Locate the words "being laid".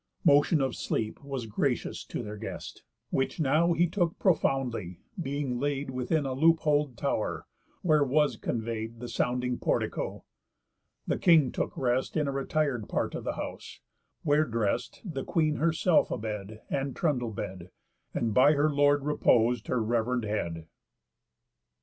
5.21-5.91